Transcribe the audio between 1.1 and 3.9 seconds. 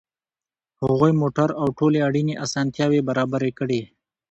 موټر او ټولې اړینې اسانتیاوې برابرې کړې